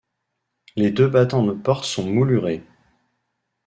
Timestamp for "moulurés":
2.11-2.63